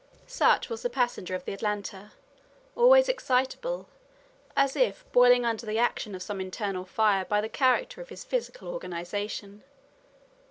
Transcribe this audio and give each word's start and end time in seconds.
Such 0.25 0.67
was 0.67 0.81
the 0.81 0.89
passenger 0.89 1.35
of 1.35 1.45
the 1.45 1.53
Atlanta, 1.53 2.13
always 2.75 3.07
excitable, 3.07 3.87
as 4.57 4.75
if 4.75 5.05
boiling 5.11 5.45
under 5.45 5.67
the 5.67 5.77
action 5.77 6.15
of 6.15 6.23
some 6.23 6.41
internal 6.41 6.85
fire 6.85 7.23
by 7.23 7.39
the 7.39 7.47
character 7.47 8.01
of 8.01 8.09
his 8.09 8.23
physical 8.23 8.67
organization. 8.69 9.61